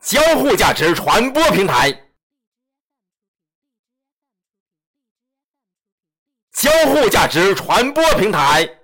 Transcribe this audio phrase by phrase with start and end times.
[0.00, 1.90] 交互价值传播平台。
[6.52, 8.79] 交互价值传播平台。